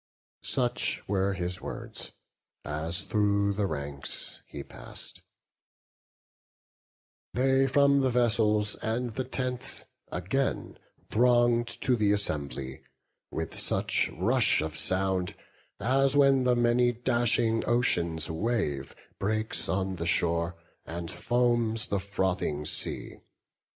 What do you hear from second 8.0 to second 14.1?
the vessels and the tents again Throng'd to th' Assembly, with such